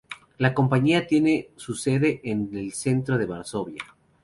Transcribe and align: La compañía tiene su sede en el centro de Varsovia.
La 0.39 0.55
compañía 0.55 1.05
tiene 1.05 1.49
su 1.57 1.75
sede 1.75 2.21
en 2.23 2.49
el 2.57 2.71
centro 2.73 3.19
de 3.19 3.27
Varsovia. 3.27 3.83